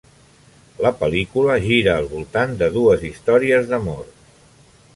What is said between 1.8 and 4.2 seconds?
al voltant de dues històries d'amor.